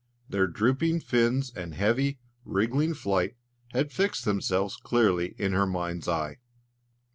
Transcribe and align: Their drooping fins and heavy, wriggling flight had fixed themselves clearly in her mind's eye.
Their 0.27 0.47
drooping 0.47 1.01
fins 1.01 1.53
and 1.55 1.75
heavy, 1.75 2.17
wriggling 2.43 2.95
flight 2.95 3.35
had 3.71 3.91
fixed 3.91 4.25
themselves 4.25 4.75
clearly 4.75 5.35
in 5.37 5.53
her 5.53 5.67
mind's 5.67 6.07
eye. 6.07 6.39